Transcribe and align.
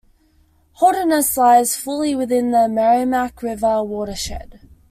Holderness 0.79 1.37
lies 1.37 1.75
fully 1.75 2.15
within 2.15 2.49
the 2.49 2.67
Merrimack 2.67 3.43
River 3.43 3.83
watershed. 3.83 4.61